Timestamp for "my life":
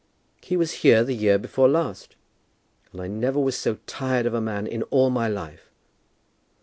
5.11-5.69